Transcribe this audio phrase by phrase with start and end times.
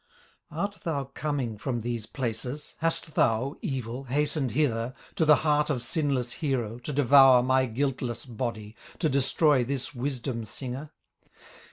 [0.49, 2.73] "Art thou coming from these places?
[2.79, 8.25] Hast thou, evil, hastened hither, To the heart of sinless hero, To devour my guiltless
[8.25, 10.89] body, To destroy this wisdom singer?